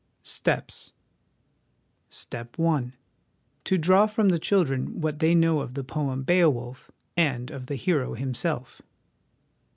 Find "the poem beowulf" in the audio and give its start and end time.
5.75-6.85